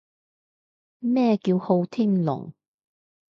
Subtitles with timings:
[0.97, 2.51] 咩叫好天龍？